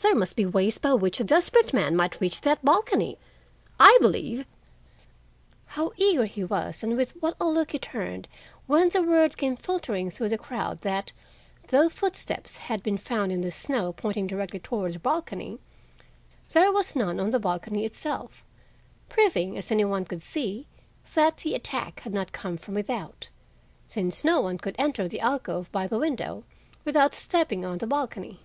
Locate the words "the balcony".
14.92-15.58, 17.32-17.84, 27.78-28.38